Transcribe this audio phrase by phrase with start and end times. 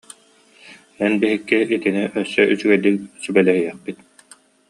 [1.07, 3.97] Эн биһикки итини өссө үчүгэйдик сүбэлэһиэхпит